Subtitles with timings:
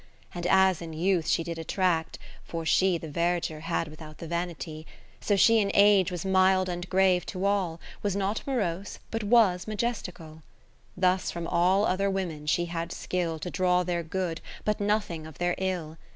[0.33, 4.87] And as in youth she did attract (for she The verdure had without the vanity),
[5.19, 9.23] So she in age was mild and grave to all, 81 Was not morose, but
[9.23, 10.41] was majestical.
[10.97, 15.37] Thus from all other women she had skill To draw their good, but nothing of
[15.37, 15.99] their ill.